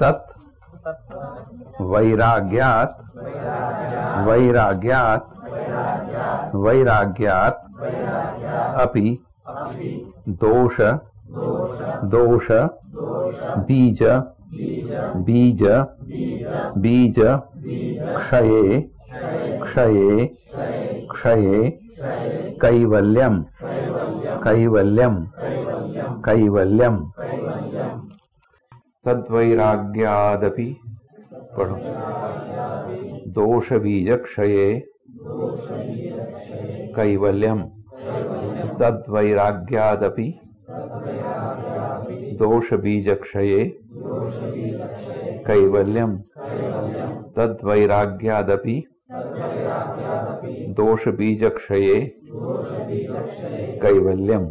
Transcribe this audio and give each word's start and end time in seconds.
तत् 0.00 0.32
वैराग्यात 1.90 2.98
वैराग्यात 4.26 5.26
वैराग्यात 6.64 7.64
अपि 8.82 9.10
दोष 10.42 10.80
दोष 12.14 12.46
बीज 13.68 14.02
बीज 15.26 15.62
बीज 16.84 17.18
क्षये 17.18 18.80
क्षये 19.64 20.26
क्षये 21.12 21.68
कैवल्यम 22.62 23.42
कैवल्यम 24.44 25.16
कैवल्यम 26.28 26.96
तद्वैराग्यादपि 29.08 30.64
पढ़ो। 31.56 31.76
दोष 33.32 33.72
बीज 33.72 34.08
क्षये 34.24 34.66
कैवल्यम। 36.96 37.62
तद्वैराग्यादपि 38.80 40.26
दोष 42.38 42.72
बीज 42.72 43.08
क्षये 43.22 43.64
कैवल्यम। 45.46 46.12
तद्वैराग्यादपि 47.36 48.76
दोष 50.76 51.08
बीज 51.08 51.44
क्षये 51.44 52.00
कैवल्यम। 53.82 54.44